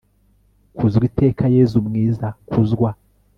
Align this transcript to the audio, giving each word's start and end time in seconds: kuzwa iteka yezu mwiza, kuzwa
kuzwa 0.77 1.03
iteka 1.09 1.43
yezu 1.55 1.77
mwiza, 1.87 2.27
kuzwa 2.49 2.89